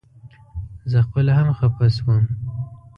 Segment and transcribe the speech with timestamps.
[0.91, 2.23] زه خپله هم خپه شوم.